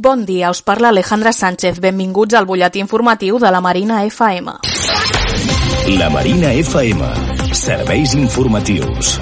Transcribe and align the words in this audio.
Bon 0.00 0.24
dia, 0.24 0.48
us 0.48 0.62
parla 0.62 0.90
Alejandra 0.90 1.32
Sánchez. 1.32 1.80
Benvinguts 1.82 2.36
al 2.38 2.46
butlletí 2.46 2.78
informatiu 2.78 3.40
de 3.42 3.50
la 3.50 3.58
Marina 3.60 4.04
FM. 4.06 4.54
La 5.98 6.08
Marina 6.08 6.54
FM. 6.54 7.10
Serveis 7.50 8.14
informatius. 8.14 9.18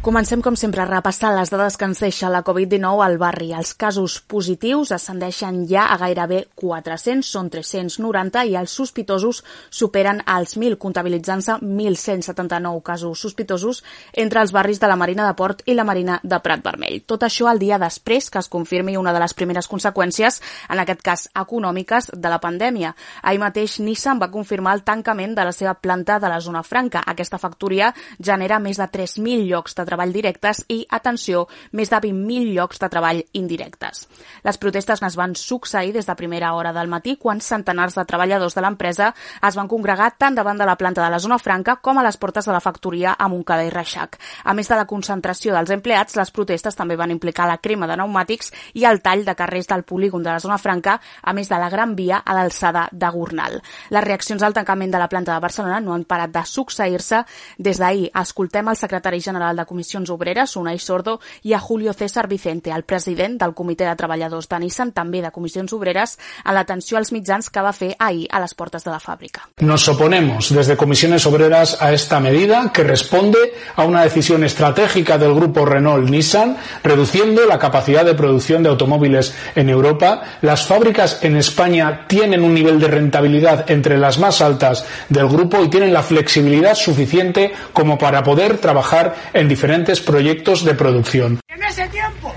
Comencem, 0.00 0.40
com 0.40 0.54
sempre, 0.56 0.80
repassant 0.88 1.34
les 1.36 1.50
dades 1.52 1.74
que 1.76 1.84
ens 1.84 1.98
deixa 2.00 2.30
la 2.32 2.40
Covid-19 2.40 3.02
al 3.04 3.18
barri. 3.20 3.50
Els 3.52 3.74
casos 3.76 4.14
positius 4.24 4.94
ascendeixen 4.96 5.58
ja 5.68 5.82
a 5.92 5.98
gairebé 6.00 6.38
400, 6.56 7.20
són 7.28 7.50
390, 7.52 8.46
i 8.48 8.56
els 8.56 8.72
sospitosos 8.72 9.42
superen 9.68 10.22
els 10.24 10.54
1.000, 10.56 10.78
comptabilitzant-se 10.80 11.58
1.179 11.60 12.80
casos 12.86 13.20
sospitosos 13.26 13.82
entre 14.24 14.40
els 14.40 14.54
barris 14.56 14.80
de 14.80 14.88
la 14.88 14.96
Marina 14.96 15.26
de 15.28 15.34
Port 15.36 15.60
i 15.68 15.74
la 15.76 15.84
Marina 15.84 16.16
de 16.24 16.40
Prat 16.40 16.64
Vermell. 16.64 17.02
Tot 17.04 17.28
això 17.28 17.52
el 17.52 17.60
dia 17.60 17.76
després 17.76 18.30
que 18.32 18.40
es 18.40 18.48
confirmi 18.48 18.96
una 18.96 19.12
de 19.12 19.20
les 19.20 19.36
primeres 19.36 19.68
conseqüències, 19.68 20.40
en 20.70 20.80
aquest 20.80 21.04
cas 21.04 21.26
econòmiques, 21.44 22.08
de 22.16 22.32
la 22.32 22.40
pandèmia. 22.40 22.94
Ahir 23.20 23.44
mateix 23.44 23.76
Nissan 23.84 24.16
va 24.16 24.32
confirmar 24.32 24.78
el 24.78 24.86
tancament 24.88 25.36
de 25.36 25.44
la 25.44 25.52
seva 25.52 25.76
planta 25.76 26.16
de 26.16 26.32
la 26.32 26.40
zona 26.40 26.64
franca. 26.64 27.04
Aquesta 27.04 27.36
factoria 27.36 27.92
genera 28.16 28.62
més 28.64 28.80
de 28.80 28.88
3.000 28.88 29.44
llocs 29.44 29.76
de 29.76 29.89
treball 29.90 30.14
directes 30.14 30.62
i, 30.70 30.84
atenció, 30.88 31.46
més 31.74 31.90
de 31.90 32.00
20.000 32.06 32.54
llocs 32.54 32.80
de 32.80 32.90
treball 32.92 33.24
indirectes. 33.36 34.06
Les 34.46 34.58
protestes 34.62 35.02
es 35.02 35.18
van 35.18 35.34
succeir 35.34 35.92
des 35.96 36.06
de 36.06 36.16
primera 36.16 36.54
hora 36.54 36.72
del 36.72 36.88
matí 36.88 37.16
quan 37.18 37.42
centenars 37.42 37.98
de 37.98 38.06
treballadors 38.06 38.54
de 38.54 38.64
l'empresa 38.64 39.10
es 39.46 39.58
van 39.58 39.68
congregar 39.68 40.12
tant 40.18 40.36
davant 40.38 40.58
de 40.58 40.66
la 40.68 40.76
planta 40.78 41.02
de 41.04 41.10
la 41.10 41.18
zona 41.18 41.38
franca 41.38 41.76
com 41.82 41.98
a 41.98 42.04
les 42.06 42.16
portes 42.20 42.46
de 42.46 42.54
la 42.54 42.62
factoria 42.62 43.16
a 43.18 43.28
Montcada 43.28 43.66
i 43.66 43.72
Reixac. 43.74 44.18
A 44.44 44.54
més 44.54 44.68
de 44.70 44.78
la 44.78 44.86
concentració 44.86 45.54
dels 45.56 45.72
empleats, 45.74 46.16
les 46.16 46.30
protestes 46.30 46.76
també 46.76 46.96
van 46.96 47.10
implicar 47.10 47.48
la 47.48 47.58
crema 47.58 47.88
de 47.90 47.96
pneumàtics 47.98 48.52
i 48.78 48.86
el 48.88 49.02
tall 49.02 49.24
de 49.26 49.34
carrers 49.36 49.70
del 49.70 49.84
polígon 49.84 50.22
de 50.22 50.30
la 50.32 50.40
zona 50.42 50.58
franca, 50.58 50.98
a 51.22 51.34
més 51.36 51.48
de 51.50 51.58
la 51.58 51.70
Gran 51.72 51.96
Via 51.96 52.20
a 52.24 52.36
l'alçada 52.36 52.86
de 52.92 53.10
Gornal. 53.10 53.60
Les 53.90 54.04
reaccions 54.04 54.42
al 54.42 54.54
tancament 54.56 54.92
de 54.92 55.00
la 55.00 55.08
planta 55.08 55.34
de 55.34 55.42
Barcelona 55.42 55.80
no 55.80 55.94
han 55.94 56.04
parat 56.04 56.32
de 56.34 56.44
succeir-se. 56.46 57.22
Des 57.58 57.80
d'ahir 57.80 58.10
escoltem 58.20 58.68
el 58.70 58.78
secretari 58.78 59.20
general 59.20 59.56
de 59.56 59.66
Comissions 59.80 60.10
Obreres, 60.10 60.56
Unai 60.56 60.78
Sordo, 60.78 61.20
i 61.42 61.54
a 61.54 61.58
Julio 61.58 61.94
César 61.94 62.28
Vicente, 62.28 62.70
el 62.70 62.82
president 62.84 63.38
del 63.40 63.54
Comitè 63.56 63.86
de 63.88 63.94
Treballadors 63.96 64.48
de 64.50 64.58
Nissan, 64.60 64.90
també 64.92 65.22
de 65.24 65.30
Comissions 65.32 65.72
Obreres, 65.72 66.18
a 66.44 66.52
l'atenció 66.52 66.98
als 66.98 67.12
mitjans 67.16 67.48
que 67.48 67.62
va 67.64 67.72
fer 67.72 67.94
ahir 67.98 68.26
a 68.28 68.42
les 68.42 68.52
portes 68.54 68.84
de 68.84 68.90
la 68.92 69.00
fàbrica. 69.00 69.46
Nos 69.64 69.88
oponemos 69.88 70.50
desde 70.52 70.76
Comisiones 70.76 71.24
Obreras 71.24 71.78
a 71.80 71.94
esta 71.94 72.20
medida 72.20 72.70
que 72.74 72.84
responde 72.84 73.38
a 73.74 73.84
una 73.84 74.02
decisión 74.04 74.44
estratégica 74.44 75.16
del 75.16 75.32
grupo 75.32 75.64
Renault-Nissan, 75.64 76.58
reduciendo 76.84 77.46
la 77.46 77.58
capacidad 77.58 78.04
de 78.04 78.14
producción 78.14 78.62
de 78.62 78.68
automóviles 78.68 79.34
en 79.54 79.70
Europa. 79.70 80.22
Las 80.42 80.66
fábricas 80.66 81.24
en 81.24 81.36
España 81.36 82.04
tienen 82.06 82.44
un 82.44 82.52
nivel 82.52 82.78
de 82.78 82.88
rentabilidad 82.88 83.70
entre 83.70 83.96
las 83.96 84.18
más 84.18 84.42
altas 84.42 84.84
del 85.08 85.28
grupo 85.28 85.64
y 85.64 85.70
tienen 85.70 85.94
la 85.94 86.02
flexibilidad 86.02 86.74
suficiente 86.74 87.52
como 87.72 87.96
para 87.96 88.22
poder 88.22 88.58
trabajar 88.58 89.14
en 89.32 89.48
diferentes 89.48 89.69
proyectos 90.04 90.64
de 90.64 90.74
producción. 90.74 91.40
En 91.48 91.62
ese 91.62 91.86
tiempo 91.88 92.34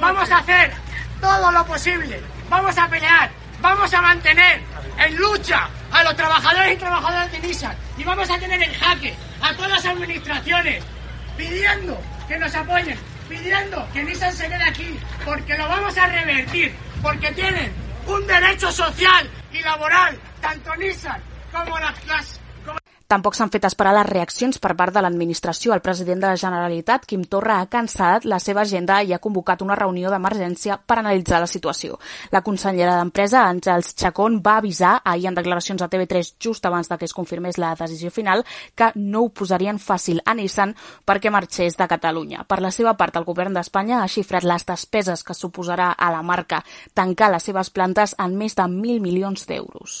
vamos 0.00 0.30
a 0.30 0.38
hacer 0.38 0.72
todo 1.20 1.52
lo 1.52 1.66
posible, 1.66 2.18
vamos 2.48 2.76
a 2.78 2.88
pelear, 2.88 3.30
vamos 3.60 3.92
a 3.92 4.00
mantener 4.00 4.62
en 4.98 5.16
lucha 5.16 5.68
a 5.90 6.02
los 6.02 6.16
trabajadores 6.16 6.72
y 6.72 6.76
trabajadoras 6.76 7.30
de 7.30 7.40
Nissan 7.40 7.76
y 7.98 8.04
vamos 8.04 8.30
a 8.30 8.38
tener 8.38 8.62
en 8.62 8.72
jaque 8.72 9.14
a 9.42 9.52
todas 9.54 9.70
las 9.70 9.84
administraciones 9.84 10.82
pidiendo 11.36 12.00
que 12.26 12.38
nos 12.38 12.54
apoyen, 12.54 12.98
pidiendo 13.28 13.86
que 13.92 14.02
Nissan 14.04 14.32
se 14.32 14.48
quede 14.48 14.64
aquí, 14.64 14.98
porque 15.26 15.58
lo 15.58 15.68
vamos 15.68 15.96
a 15.98 16.06
revertir, 16.06 16.74
porque 17.02 17.32
tienen 17.32 17.70
un 18.06 18.26
derecho 18.26 18.72
social 18.72 19.28
y 19.52 19.60
laboral, 19.60 20.18
tanto 20.40 20.74
Nissan 20.76 21.20
como 21.52 21.78
las, 21.78 22.06
las 22.06 22.40
Tampoc 23.12 23.34
s'han 23.36 23.50
fet 23.52 23.66
esperar 23.68 23.90
les 23.92 24.06
reaccions 24.08 24.56
per 24.56 24.70
part 24.72 24.94
de 24.96 25.00
l'administració. 25.04 25.74
El 25.74 25.82
president 25.84 26.22
de 26.22 26.30
la 26.30 26.38
Generalitat, 26.40 27.02
Quim 27.04 27.26
Torra, 27.28 27.58
ha 27.60 27.66
cancel·lat 27.68 28.24
la 28.24 28.38
seva 28.40 28.62
agenda 28.62 29.02
i 29.04 29.12
ha 29.12 29.18
convocat 29.20 29.60
una 29.60 29.76
reunió 29.76 30.08
d'emergència 30.08 30.78
per 30.80 30.96
analitzar 30.96 31.42
la 31.42 31.50
situació. 31.50 31.98
La 32.32 32.40
consellera 32.46 32.94
d'Empresa, 32.96 33.42
Àngels 33.50 33.92
Chacón, 34.00 34.38
va 34.46 34.54
avisar 34.62 34.94
ahir 35.04 35.28
en 35.28 35.36
declaracions 35.36 35.84
a 35.84 35.90
TV3 35.92 36.30
just 36.40 36.64
abans 36.64 36.88
de 36.88 36.96
que 36.96 37.04
es 37.04 37.12
confirmés 37.12 37.60
la 37.60 37.74
decisió 37.74 38.08
final 38.10 38.46
que 38.74 38.88
no 38.94 39.26
ho 39.26 39.28
posarien 39.28 39.76
fàcil 39.76 40.24
a 40.24 40.32
Nissan 40.32 40.72
perquè 41.04 41.28
marxés 41.28 41.76
de 41.76 41.90
Catalunya. 41.92 42.46
Per 42.48 42.62
la 42.64 42.72
seva 42.72 42.96
part, 42.96 43.20
el 43.20 43.28
govern 43.28 43.52
d'Espanya 43.52 44.00
ha 44.00 44.08
xifrat 44.08 44.48
les 44.48 44.64
despeses 44.64 45.20
que 45.20 45.36
suposarà 45.36 45.92
a 45.92 46.10
la 46.16 46.24
marca 46.24 46.64
tancar 46.94 47.28
les 47.36 47.44
seves 47.44 47.68
plantes 47.68 48.16
en 48.16 48.40
més 48.40 48.56
de 48.56 48.64
1.000 48.64 49.04
milions 49.04 49.44
d'euros. 49.52 50.00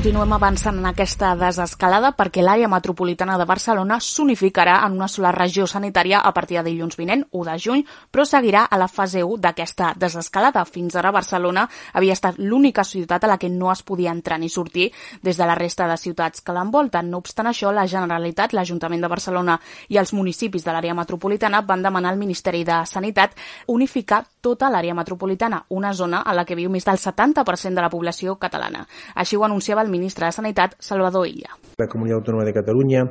continuem 0.00 0.32
avançant 0.32 0.78
en 0.80 0.86
aquesta 0.88 1.34
desescalada 1.36 2.14
perquè 2.16 2.40
l'àrea 2.40 2.70
metropolitana 2.72 3.34
de 3.36 3.44
Barcelona 3.44 3.98
s'unificarà 4.00 4.78
en 4.86 4.94
una 4.96 5.08
sola 5.12 5.28
regió 5.36 5.66
sanitària 5.68 6.22
a 6.24 6.30
partir 6.32 6.56
de 6.56 6.62
dilluns 6.70 6.96
vinent, 6.96 7.26
1 7.36 7.44
de 7.44 7.56
juny, 7.60 7.82
però 8.08 8.24
seguirà 8.24 8.62
a 8.64 8.78
la 8.80 8.86
fase 8.88 9.20
1 9.20 9.36
d'aquesta 9.44 9.90
desescalada. 10.00 10.62
Fins 10.64 10.96
ara 10.96 11.12
Barcelona 11.12 11.66
havia 11.92 12.16
estat 12.16 12.38
l'única 12.38 12.80
ciutat 12.80 13.26
a 13.26 13.28
la 13.28 13.36
que 13.36 13.50
no 13.52 13.68
es 13.68 13.82
podia 13.82 14.14
entrar 14.16 14.38
ni 14.40 14.48
sortir 14.48 14.88
des 15.20 15.36
de 15.36 15.44
la 15.44 15.54
resta 15.54 15.84
de 15.86 15.98
ciutats 16.00 16.40
que 16.40 16.56
l'envolten. 16.56 17.10
No 17.10 17.20
obstant 17.20 17.52
això, 17.52 17.68
la 17.68 17.84
Generalitat, 17.84 18.54
l'Ajuntament 18.56 19.04
de 19.04 19.12
Barcelona 19.12 19.58
i 19.90 20.00
els 20.00 20.14
municipis 20.16 20.64
de 20.64 20.72
l'àrea 20.72 20.96
metropolitana 20.96 21.60
van 21.60 21.84
demanar 21.84 22.14
al 22.14 22.22
Ministeri 22.24 22.64
de 22.64 22.86
Sanitat 22.86 23.36
unificar 23.68 24.24
tota 24.40 24.70
l'àrea 24.70 24.94
metropolitana, 24.94 25.64
una 25.68 25.92
zona 25.92 26.22
a 26.22 26.34
la 26.34 26.44
que 26.44 26.56
viu 26.58 26.70
més 26.70 26.84
del 26.84 26.98
70% 26.98 27.74
de 27.74 27.84
la 27.84 27.90
població 27.92 28.36
catalana. 28.40 28.86
Així 29.14 29.36
ho 29.36 29.44
anunciava 29.44 29.82
el 29.82 29.90
ministre 29.90 30.26
de 30.26 30.32
Sanitat, 30.32 30.76
Salvador 30.78 31.26
Illa. 31.28 31.56
La 31.78 31.88
Comunidad 31.88 32.18
Autónoma 32.18 32.44
de 32.44 32.52
Cataluña 32.52 33.04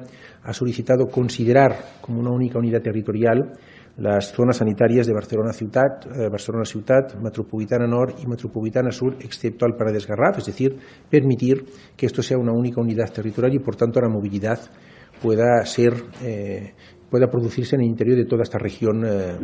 ha 0.43 0.53
solicitado 0.53 1.07
considerar 1.07 1.99
como 2.01 2.19
una 2.19 2.31
única 2.31 2.59
unidad 2.59 2.81
territorial 2.81 3.53
las 3.99 4.31
zonas 4.31 4.57
sanitarias 4.57 5.07
de 5.07 5.13
Barcelona 5.13 5.51
Ciutat, 5.51 6.05
eh, 6.05 6.29
Barcelona 6.29 6.63
Ciutat, 6.63 7.15
Metropolitana 7.15 7.85
Nord 7.85 8.15
y 8.23 8.27
Metropolitana 8.27 8.91
Sur, 8.91 9.17
excepto 9.19 9.65
al 9.65 9.75
Paredes 9.75 10.07
Garraf, 10.07 10.37
es 10.37 10.45
decir, 10.45 10.77
permitir 11.09 11.65
que 11.97 12.05
esto 12.05 12.21
sea 12.21 12.37
una 12.37 12.53
única 12.53 12.79
unidad 12.79 13.11
territorial 13.11 13.53
y, 13.53 13.59
por 13.59 13.75
tanto, 13.75 13.99
la 13.99 14.07
movilidad 14.07 14.59
pueda 15.21 15.65
ser 15.65 15.93
eh, 16.23 16.73
pueda 17.09 17.27
producirse 17.27 17.75
en 17.75 17.81
el 17.81 17.87
interior 17.87 18.17
de 18.17 18.25
toda 18.25 18.43
esta 18.43 18.57
región, 18.57 19.03
eh, 19.05 19.37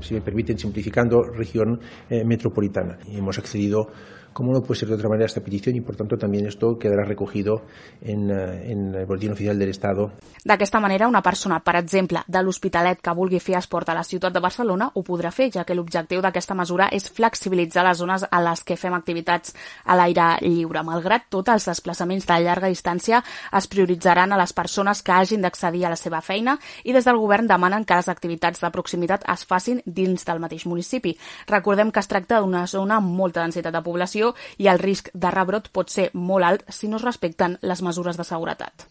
si 0.00 0.14
me 0.14 0.20
permiten, 0.20 0.58
simplificando, 0.58 1.22
región 1.22 1.80
eh, 2.10 2.24
metropolitana. 2.24 2.98
Y 3.06 3.18
hemos 3.18 3.38
accedido 3.38 3.88
como 4.34 4.52
no 4.52 4.62
puede 4.62 4.80
ser 4.80 4.88
de 4.88 4.96
otra 4.96 5.08
manera 5.08 5.26
esta 5.26 5.40
petición 5.40 5.76
y 5.76 5.80
por 5.80 5.96
tanto 5.96 6.18
también 6.18 6.46
esto 6.46 6.78
quedará 6.78 7.04
recogido 7.04 7.62
en, 8.02 8.30
en 8.30 8.94
el 8.94 9.06
boletín 9.06 9.32
oficial 9.32 9.58
del 9.58 9.70
Estado. 9.70 10.12
D'aquesta 10.44 10.80
manera, 10.80 11.08
una 11.08 11.22
persona, 11.22 11.60
per 11.60 11.76
exemple, 11.76 12.20
de 12.26 12.42
l'Hospitalet 12.42 13.00
que 13.00 13.14
vulgui 13.14 13.40
fer 13.40 13.56
esport 13.56 13.88
a 13.88 13.94
la 13.94 14.04
ciutat 14.04 14.34
de 14.34 14.42
Barcelona 14.42 14.90
ho 14.92 15.02
podrà 15.06 15.30
fer, 15.32 15.48
ja 15.54 15.64
que 15.64 15.76
l'objectiu 15.76 16.20
d'aquesta 16.20 16.56
mesura 16.58 16.90
és 16.92 17.06
flexibilitzar 17.08 17.86
les 17.86 17.98
zones 18.02 18.26
a 18.28 18.40
les 18.42 18.64
que 18.66 18.76
fem 18.76 18.92
activitats 18.92 19.54
a 19.86 19.96
l'aire 19.96 20.26
lliure. 20.42 20.82
Malgrat 20.84 21.30
tot, 21.30 21.48
els 21.48 21.68
desplaçaments 21.70 22.26
de 22.26 22.40
llarga 22.42 22.68
distància 22.68 23.22
es 23.54 23.70
prioritzaran 23.70 24.34
a 24.34 24.40
les 24.40 24.52
persones 24.52 25.02
que 25.02 25.14
hagin 25.14 25.46
d'accedir 25.46 25.86
a 25.86 25.94
la 25.94 26.00
seva 26.00 26.20
feina 26.20 26.58
i 26.82 26.92
des 26.92 27.06
del 27.06 27.20
govern 27.22 27.46
demanen 27.46 27.86
que 27.86 27.94
les 27.94 28.10
activitats 28.10 28.60
de 28.60 28.72
proximitat 28.74 29.24
es 29.30 29.46
facin 29.46 29.80
dins 29.86 30.26
del 30.26 30.42
mateix 30.42 30.66
municipi. 30.66 31.14
Recordem 31.46 31.92
que 31.92 32.02
es 32.02 32.10
tracta 32.10 32.40
d'una 32.40 32.66
zona 32.66 32.98
amb 32.98 33.14
molta 33.14 33.44
densitat 33.44 33.72
de 33.72 33.82
població 33.84 34.23
i 34.58 34.70
el 34.72 34.80
risc 34.82 35.10
de 35.12 35.32
rebrot 35.34 35.70
pot 35.74 35.92
ser 35.92 36.10
molt 36.14 36.50
alt 36.50 36.66
si 36.72 36.88
no 36.88 37.00
es 37.00 37.06
respecten 37.06 37.58
les 37.62 37.82
mesures 37.82 38.16
de 38.20 38.28
seguretat. 38.28 38.88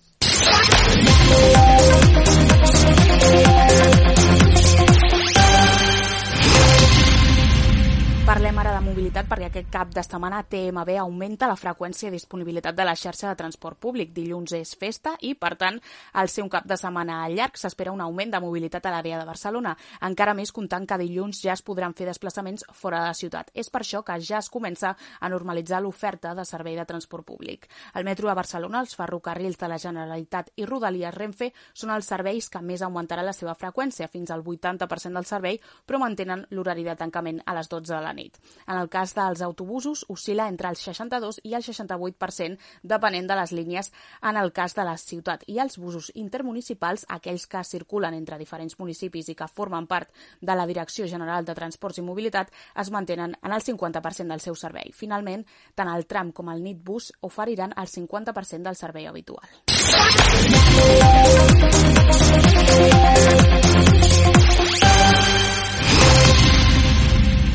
Parlem 8.34 8.58
ara 8.58 8.72
de 8.74 8.82
mobilitat 8.82 9.28
perquè 9.30 9.46
aquest 9.46 9.68
cap 9.70 9.92
de 9.94 10.02
setmana 10.02 10.40
TMB 10.50 10.96
augmenta 10.98 11.46
la 11.46 11.54
freqüència 11.54 12.08
i 12.08 12.14
disponibilitat 12.16 12.74
de 12.74 12.86
la 12.88 12.96
xarxa 12.98 13.28
de 13.30 13.38
transport 13.38 13.78
públic. 13.78 14.10
Dilluns 14.16 14.56
és 14.58 14.72
festa 14.82 15.12
i, 15.22 15.36
per 15.38 15.52
tant, 15.62 15.76
al 16.18 16.32
ser 16.34 16.42
un 16.42 16.50
cap 16.50 16.66
de 16.66 16.74
setmana 16.74 17.20
llarg 17.30 17.60
s'espera 17.62 17.94
un 17.94 18.02
augment 18.02 18.34
de 18.34 18.40
mobilitat 18.42 18.88
a 18.90 18.94
l'àrea 18.96 19.20
de 19.20 19.28
Barcelona. 19.28 19.76
Encara 20.10 20.34
més 20.34 20.50
comptant 20.52 20.88
que 20.90 20.98
dilluns 20.98 21.44
ja 21.46 21.54
es 21.54 21.62
podran 21.62 21.94
fer 21.94 22.08
desplaçaments 22.10 22.66
fora 22.74 23.04
de 23.04 23.12
la 23.12 23.20
ciutat. 23.20 23.52
És 23.54 23.70
per 23.70 23.84
això 23.84 24.02
que 24.02 24.18
ja 24.18 24.42
es 24.42 24.50
comença 24.50 24.96
a 24.98 25.30
normalitzar 25.30 25.84
l'oferta 25.86 26.34
de 26.34 26.48
servei 26.50 26.74
de 26.74 26.88
transport 26.90 27.30
públic. 27.30 27.70
El 27.94 28.10
metro 28.10 28.34
de 28.34 28.38
Barcelona, 28.42 28.82
els 28.82 28.98
ferrocarrils 28.98 29.62
de 29.62 29.70
la 29.70 29.78
Generalitat 29.78 30.50
i 30.56 30.66
Rodalies 30.66 31.14
Renfe 31.14 31.52
són 31.76 31.94
els 31.94 32.10
serveis 32.10 32.50
que 32.50 32.66
més 32.66 32.82
augmentaran 32.82 33.30
la 33.30 33.38
seva 33.38 33.54
freqüència, 33.54 34.10
fins 34.10 34.34
al 34.34 34.42
80% 34.42 35.22
del 35.22 35.30
servei, 35.36 35.62
però 35.86 36.02
mantenen 36.02 36.48
l'horari 36.50 36.90
de 36.90 36.98
tancament 36.98 37.46
a 37.46 37.54
les 37.62 37.70
12 37.70 37.94
de 37.94 38.02
la 38.02 38.18
nit. 38.18 38.23
Nit. 38.24 38.40
En 38.66 38.80
el 38.80 38.90
cas 38.90 39.14
dels 39.18 39.44
autobusos, 39.46 40.06
oscil·la 40.10 40.48
entre 40.52 40.72
el 40.72 40.80
62 40.80 41.42
i 41.44 41.54
el 41.58 41.64
68%, 41.66 42.58
depenent 42.82 43.28
de 43.30 43.38
les 43.40 43.52
línies 43.52 43.92
en 44.22 44.40
el 44.40 44.54
cas 44.56 44.76
de 44.78 44.88
la 44.88 44.96
ciutat. 44.98 45.44
I 45.48 45.60
els 45.64 45.78
busos 45.78 46.12
intermunicipals, 46.16 47.06
aquells 47.10 47.48
que 47.48 47.64
circulen 47.68 48.16
entre 48.18 48.40
diferents 48.42 48.78
municipis 48.80 49.30
i 49.30 49.36
que 49.36 49.50
formen 49.52 49.88
part 49.88 50.10
de 50.42 50.56
la 50.56 50.68
Direcció 50.70 51.08
General 51.08 51.46
de 51.46 51.56
Transports 51.58 52.00
i 52.00 52.06
Mobilitat, 52.06 52.52
es 52.80 52.92
mantenen 52.92 53.36
en 53.42 53.52
el 53.52 53.62
50% 53.62 54.28
del 54.32 54.44
seu 54.44 54.56
servei. 54.56 54.92
Finalment, 54.96 55.46
tant 55.76 55.92
el 55.92 56.08
tram 56.08 56.32
com 56.32 56.50
el 56.54 56.64
nitbus 56.64 57.12
oferiran 57.22 57.74
el 57.78 57.88
50% 57.88 58.64
del 58.64 58.80
servei 58.80 59.08
habitual. 59.08 59.48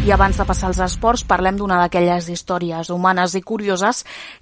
I 0.09 0.13
abans 0.13 0.39
de 0.41 0.45
passar 0.49 0.71
als 0.71 0.79
esports, 0.81 1.21
parlem 1.29 1.59
d'una 1.61 1.77
d'aquelles 1.83 2.31
històries 2.33 2.89
humanes 2.89 3.35
i 3.37 3.43
curioses 3.45 3.99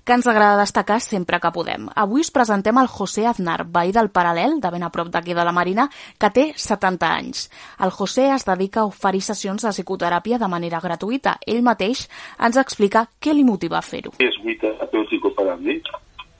que 0.06 0.14
ens 0.14 0.26
agrada 0.30 0.60
destacar 0.60 1.00
sempre 1.02 1.40
que 1.42 1.50
podem. 1.50 1.88
Avui 2.02 2.22
us 2.22 2.28
presentem 2.30 2.78
el 2.78 2.86
José 2.86 3.24
Aznar, 3.26 3.64
veí 3.74 3.90
del 3.90 4.06
Paral·lel, 4.14 4.60
de 4.62 4.70
ben 4.70 4.86
a 4.86 4.90
prop 4.94 5.10
d'aquí 5.10 5.34
de 5.34 5.42
la 5.42 5.54
Marina, 5.56 5.88
que 6.22 6.30
té 6.36 6.44
70 6.54 7.08
anys. 7.08 7.48
El 7.82 7.90
José 7.96 8.28
es 8.36 8.46
dedica 8.46 8.84
a 8.84 8.92
oferir 8.92 9.24
sessions 9.26 9.66
de 9.66 9.72
psicoteràpia 9.74 10.38
de 10.38 10.50
manera 10.52 10.78
gratuïta. 10.84 11.34
Ell 11.42 11.66
mateix 11.66 12.04
ens 12.38 12.60
explica 12.62 13.08
què 13.18 13.34
li 13.34 13.42
motiva 13.42 13.80
a 13.80 13.82
fer-ho. 13.82 14.14
És 14.22 14.38
muy 14.44 14.54
terapéutico 14.62 15.34
para 15.34 15.56
mí, 15.56 15.80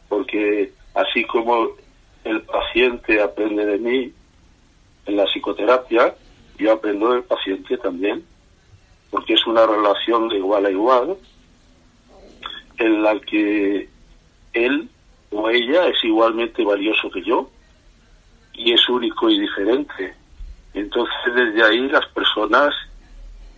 porque 0.08 0.70
así 0.94 1.24
como 1.24 1.74
el 2.22 2.42
paciente 2.42 3.20
aprende 3.20 3.66
de 3.74 3.78
mí 3.90 3.98
en 5.06 5.16
la 5.16 5.26
psicoterapia, 5.26 6.14
yo 6.62 6.78
aprendo 6.78 7.10
del 7.10 7.24
paciente 7.24 7.76
también 7.78 8.22
porque 9.10 9.34
es 9.34 9.46
una 9.46 9.66
relación 9.66 10.28
de 10.28 10.36
igual 10.36 10.66
a 10.66 10.70
igual 10.70 11.16
en 12.78 13.02
la 13.02 13.18
que 13.20 13.88
él 14.52 14.88
o 15.30 15.48
ella 15.48 15.86
es 15.88 16.02
igualmente 16.04 16.64
valioso 16.64 17.10
que 17.10 17.22
yo 17.22 17.48
y 18.52 18.72
es 18.72 18.88
único 18.88 19.28
y 19.28 19.40
diferente. 19.40 20.14
Entonces 20.74 21.34
desde 21.34 21.62
ahí 21.64 21.88
las 21.88 22.06
personas 22.08 22.74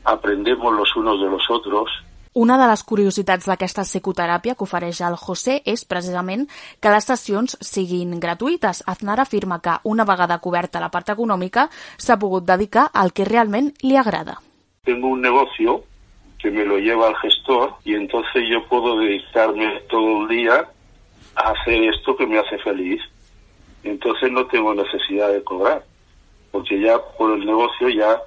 aprendemos 0.04 0.74
los 0.74 0.94
unos 0.96 1.20
de 1.20 1.28
los 1.28 1.50
otros. 1.50 1.90
Una 2.34 2.58
de 2.60 2.68
les 2.70 2.84
curiositats 2.86 3.48
d'aquesta 3.48 3.82
psicoteràpia 3.82 4.54
que 4.54 4.62
ofereix 4.62 5.00
el 5.02 5.16
José 5.18 5.58
és 5.66 5.82
precisament 5.88 6.44
que 6.78 6.92
les 6.92 7.08
sessions 7.08 7.56
siguin 7.64 8.12
gratuïtes. 8.22 8.84
Aznar 8.86 9.18
afirma 9.18 9.58
que, 9.64 9.78
una 9.82 10.06
vegada 10.06 10.38
coberta 10.38 10.78
la 10.78 10.92
part 10.94 11.10
econòmica, 11.16 11.66
s'ha 11.98 12.18
pogut 12.20 12.46
dedicar 12.46 12.90
al 12.92 13.10
que 13.10 13.26
realment 13.26 13.72
li 13.82 13.96
agrada. 13.96 14.38
Tengo 14.88 15.08
un 15.08 15.20
negocio 15.20 15.84
que 16.38 16.50
me 16.50 16.64
lo 16.64 16.78
lleva 16.78 17.10
el 17.10 17.16
gestor 17.16 17.74
y 17.84 17.94
entonces 17.94 18.44
yo 18.48 18.66
puedo 18.68 18.98
dedicarme 18.98 19.82
todo 19.90 20.22
el 20.22 20.28
día 20.28 20.66
a 21.34 21.50
hacer 21.50 21.82
esto 21.92 22.16
que 22.16 22.26
me 22.26 22.38
hace 22.38 22.56
feliz. 22.58 23.02
Entonces 23.84 24.32
no 24.32 24.46
tengo 24.46 24.74
necesidad 24.74 25.28
de 25.28 25.44
cobrar, 25.44 25.84
porque 26.50 26.80
ya 26.80 26.98
por 27.18 27.36
el 27.36 27.44
negocio 27.44 27.90
ya, 27.90 28.18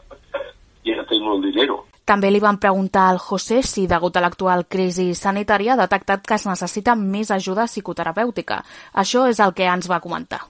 ya 0.85 1.03
tengo 1.05 1.35
el 1.37 1.51
dinero. 1.51 1.85
També 2.05 2.31
li 2.33 2.41
van 2.43 2.57
preguntar 2.59 3.05
al 3.07 3.19
José 3.21 3.61
si, 3.63 3.85
degut 3.87 4.17
a 4.17 4.23
l'actual 4.23 4.65
crisi 4.67 5.13
sanitària, 5.15 5.75
ha 5.75 5.79
detectat 5.79 6.25
que 6.27 6.35
es 6.35 6.45
necessita 6.49 6.95
més 6.97 7.29
ajuda 7.31 7.67
psicoterapèutica. 7.69 8.57
Això 8.93 9.27
és 9.29 9.39
el 9.39 9.53
que 9.55 9.69
ens 9.69 9.87
va 9.87 10.01
comentar. 10.03 10.41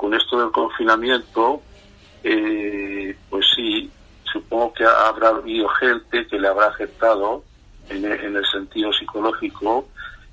Con 0.00 0.16
esto 0.16 0.40
del 0.40 0.50
confinamiento, 0.50 1.60
eh, 2.24 3.14
pues 3.28 3.46
sí, 3.54 3.90
supongo 4.32 4.72
que 4.74 4.84
habrá 4.84 5.28
habido 5.28 5.68
gente 5.68 6.26
que 6.26 6.38
le 6.38 6.48
habrá 6.48 6.66
afectado 6.66 7.42
en 7.88 8.04
el, 8.04 8.12
en 8.20 8.36
el 8.36 8.46
sentido 8.46 8.92
psicológico 8.92 9.86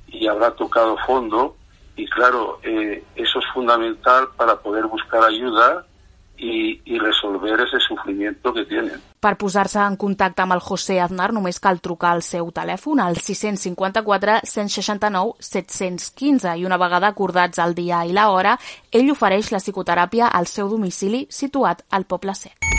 y 0.07 0.27
habrá 0.27 0.51
tocado 0.51 0.97
fondo 1.05 1.55
y 1.95 2.05
claro, 2.07 2.59
eh, 2.63 3.03
eso 3.15 3.39
es 3.39 3.45
fundamental 3.53 4.29
para 4.38 4.55
poder 4.57 4.85
buscar 4.85 5.23
ayuda 5.23 5.85
y, 6.38 6.79
y 6.85 6.99
resolver 6.99 7.59
ese 7.59 7.79
sufrimiento 7.79 8.53
que 8.53 8.65
tienen. 8.65 9.01
Per 9.19 9.33
posar-se 9.41 9.81
en 9.81 9.95
contacte 9.97 10.44
amb 10.44 10.53
el 10.53 10.61
José 10.61 10.99
Aznar 11.01 11.31
només 11.33 11.57
cal 11.59 11.81
trucar 11.81 12.13
al 12.13 12.21
seu 12.21 12.51
telèfon 12.53 13.01
al 13.01 13.17
654 13.17 14.38
169 14.45 15.33
715 15.41 16.53
i 16.61 16.69
una 16.69 16.77
vegada 16.77 17.09
acordats 17.09 17.57
el 17.65 17.73
dia 17.73 18.05
i 18.05 18.13
la 18.13 18.29
hora, 18.29 18.53
ell 18.94 19.09
ofereix 19.11 19.49
la 19.51 19.63
psicoteràpia 19.63 20.29
al 20.29 20.45
seu 20.45 20.69
domicili 20.69 21.25
situat 21.33 21.81
al 21.89 22.05
Poble 22.05 22.38
Sec. 22.38 22.69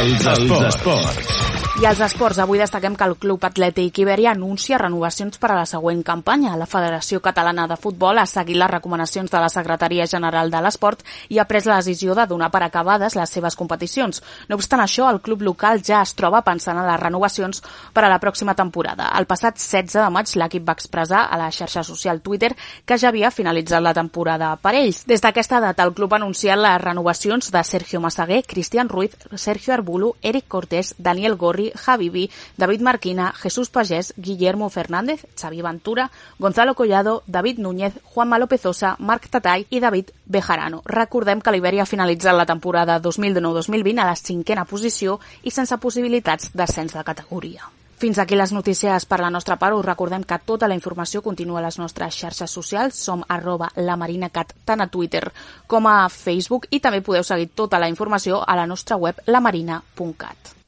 Els 0.00 0.26
esports. 0.26 0.74
esports. 0.74 1.61
I 1.82 1.86
als 1.90 1.98
esports, 1.98 2.38
avui 2.38 2.60
destaquem 2.60 2.94
que 2.94 3.06
el 3.10 3.16
Club 3.18 3.42
Atlètic 3.42 3.96
Iberia 3.98 4.30
anuncia 4.36 4.78
renovacions 4.78 5.40
per 5.42 5.48
a 5.50 5.56
la 5.56 5.64
següent 5.66 6.04
campanya. 6.06 6.52
La 6.54 6.68
Federació 6.70 7.18
Catalana 7.18 7.64
de 7.66 7.74
Futbol 7.74 8.20
ha 8.22 8.26
seguit 8.30 8.54
les 8.54 8.70
recomanacions 8.70 9.32
de 9.32 9.40
la 9.42 9.48
Secretaria 9.50 10.06
General 10.06 10.46
de 10.46 10.60
l'Esport 10.62 11.02
i 11.34 11.40
ha 11.42 11.46
pres 11.50 11.66
la 11.66 11.80
decisió 11.80 12.14
de 12.14 12.26
donar 12.30 12.52
per 12.54 12.60
acabades 12.62 13.16
les 13.18 13.34
seves 13.34 13.56
competicions. 13.58 14.22
No 14.46 14.60
obstant 14.60 14.84
això, 14.84 15.08
el 15.10 15.18
club 15.26 15.42
local 15.42 15.82
ja 15.82 16.04
es 16.06 16.12
troba 16.14 16.44
pensant 16.46 16.78
en 16.78 16.86
les 16.86 17.00
renovacions 17.02 17.64
per 17.92 18.06
a 18.06 18.12
la 18.14 18.20
pròxima 18.22 18.54
temporada. 18.54 19.10
El 19.18 19.26
passat 19.26 19.58
16 19.58 19.98
de 19.98 20.06
maig 20.14 20.36
l'equip 20.38 20.68
va 20.68 20.78
expressar 20.78 21.24
a 21.26 21.40
la 21.40 21.50
xarxa 21.50 21.82
social 21.82 22.22
Twitter 22.22 22.52
que 22.86 22.94
ja 22.94 23.10
havia 23.10 23.32
finalitzat 23.34 23.82
la 23.82 23.94
temporada 23.98 24.52
per 24.54 24.76
ells. 24.84 25.02
Des 25.10 25.26
d'aquesta 25.26 25.58
data, 25.58 25.82
el 25.82 25.98
club 25.98 26.14
ha 26.14 26.22
anunciat 26.22 26.62
les 26.62 26.78
renovacions 26.84 27.50
de 27.50 27.66
Sergio 27.66 27.98
Massaguer, 27.98 28.44
Cristian 28.46 28.88
Ruiz, 28.88 29.18
Sergio 29.34 29.74
Arbulo, 29.74 30.14
Eric 30.22 30.46
Cortés, 30.46 30.94
Daniel 30.96 31.34
Gorri, 31.34 31.71
Javi 31.74 32.08
Vi, 32.08 32.30
David 32.56 32.80
Marquina, 32.80 33.32
Jesús 33.32 33.70
Pagés, 33.70 34.14
Guillermo 34.16 34.70
Fernández, 34.70 35.26
Xavi 35.40 35.62
Ventura, 35.62 36.10
Gonzalo 36.38 36.74
Collado, 36.74 37.22
David 37.26 37.58
Núñez, 37.58 37.94
Juanma 38.04 38.38
Lopezosa, 38.38 38.96
Marc 38.98 39.28
Tatay 39.28 39.66
i 39.70 39.80
David 39.80 40.10
Bejarano. 40.26 40.82
Recordem 40.84 41.40
que 41.40 41.52
l'Iberia 41.52 41.82
ha 41.82 41.86
finalitzat 41.86 42.36
la 42.36 42.46
temporada 42.46 43.00
2019-2020 43.00 44.00
a 44.00 44.08
la 44.08 44.16
cinquena 44.16 44.64
posició 44.64 45.20
i 45.42 45.50
sense 45.50 45.78
possibilitats 45.78 46.50
d'ascens 46.54 46.94
de 46.94 47.04
categoria. 47.04 47.70
Fins 48.02 48.18
aquí 48.18 48.34
les 48.34 48.50
notícies 48.50 49.04
per 49.06 49.20
la 49.22 49.28
nostra 49.30 49.54
part. 49.60 49.76
Us 49.78 49.84
recordem 49.86 50.24
que 50.26 50.40
tota 50.42 50.66
la 50.66 50.74
informació 50.74 51.20
continua 51.22 51.60
a 51.60 51.62
les 51.62 51.76
nostres 51.78 52.16
xarxes 52.18 52.50
socials. 52.50 52.98
Som 52.98 53.22
arroba 53.30 53.68
lamarinacat 53.76 54.56
tant 54.66 54.82
a 54.82 54.88
Twitter 54.90 55.22
com 55.70 55.86
a 55.86 56.08
Facebook 56.10 56.66
i 56.70 56.80
també 56.82 56.98
podeu 57.06 57.22
seguir 57.22 57.52
tota 57.54 57.78
la 57.78 57.92
informació 57.92 58.42
a 58.42 58.58
la 58.58 58.66
nostra 58.66 58.98
web 58.98 59.22
lamarina.cat. 59.30 60.61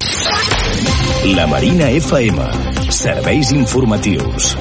La 1.25 1.47
Marina 1.47 1.91
FM. 1.91 2.39
Serveis 2.91 3.53
informatius. 3.53 4.57